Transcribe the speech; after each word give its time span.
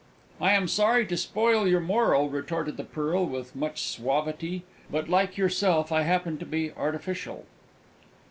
"I 0.41 0.53
am 0.53 0.67
sorry 0.67 1.05
to 1.05 1.15
spoil 1.15 1.67
your 1.67 1.79
moral," 1.79 2.27
retorted 2.27 2.75
the 2.75 2.83
Pearl 2.83 3.23
with 3.27 3.55
much 3.55 3.83
suavity, 3.83 4.63
"but, 4.89 5.07
like 5.09 5.37
yourself, 5.37 5.91
I 5.91 6.01
happen 6.01 6.39
to 6.39 6.45
be 6.47 6.71
Artificial." 6.71 7.45